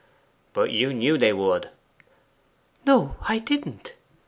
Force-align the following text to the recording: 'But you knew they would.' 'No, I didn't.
'But 0.53 0.71
you 0.71 0.95
knew 0.95 1.15
they 1.15 1.31
would.' 1.31 1.69
'No, 2.87 3.17
I 3.29 3.37
didn't. 3.37 3.93